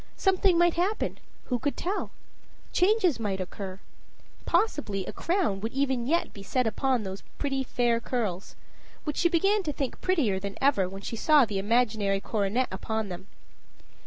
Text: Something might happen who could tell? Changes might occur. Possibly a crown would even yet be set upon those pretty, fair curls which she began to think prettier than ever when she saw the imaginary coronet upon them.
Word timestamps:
Something 0.17 0.57
might 0.57 0.73
happen 0.73 1.19
who 1.43 1.59
could 1.59 1.77
tell? 1.77 2.09
Changes 2.73 3.19
might 3.19 3.39
occur. 3.39 3.79
Possibly 4.47 5.05
a 5.05 5.13
crown 5.13 5.61
would 5.61 5.73
even 5.73 6.07
yet 6.07 6.33
be 6.33 6.41
set 6.41 6.65
upon 6.65 7.03
those 7.03 7.21
pretty, 7.37 7.63
fair 7.63 7.99
curls 7.99 8.55
which 9.03 9.17
she 9.17 9.29
began 9.29 9.61
to 9.61 9.71
think 9.71 10.01
prettier 10.01 10.39
than 10.39 10.57
ever 10.59 10.89
when 10.89 11.03
she 11.03 11.15
saw 11.15 11.45
the 11.45 11.59
imaginary 11.59 12.19
coronet 12.19 12.67
upon 12.71 13.09
them. 13.09 13.27